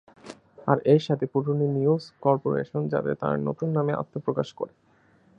[0.67, 4.73] আর এর সাথে পুরনো নিউজ কর্পোরেশন যাতে তার নতুন নামে আত্মপ্রকাশ করে।